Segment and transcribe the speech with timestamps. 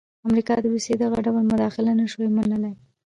[0.27, 2.73] امریکا د روسیې دغه ډول مداخله نه شوای منلای.